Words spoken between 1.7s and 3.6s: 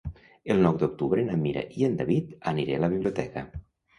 i en David aniré a la biblioteca.